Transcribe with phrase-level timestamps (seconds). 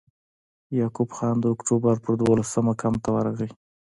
[0.79, 3.49] یعقوب خان د اکټوبر پر دولسمه کمپ ته ورغی.